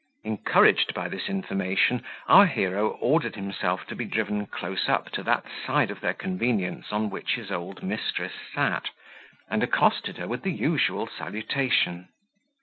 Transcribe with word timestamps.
Encouraged 0.23 0.95
by 0.95 1.07
this 1.07 1.29
information, 1.29 2.03
our 2.27 2.47
hero 2.47 2.93
ordered 2.99 3.35
himself 3.35 3.85
to 3.85 3.95
be 3.95 4.03
driven 4.03 4.47
close 4.47 4.89
up 4.89 5.11
to 5.11 5.21
that 5.21 5.45
side 5.63 5.91
of 5.91 6.01
their 6.01 6.15
convenience 6.15 6.91
on 6.91 7.11
which 7.11 7.35
his 7.35 7.51
old 7.51 7.83
mistress 7.83 8.33
sat, 8.55 8.89
and 9.47 9.61
accosted 9.61 10.17
her 10.17 10.27
with 10.27 10.41
the 10.41 10.49
usual 10.51 11.05
salutation. 11.05 12.07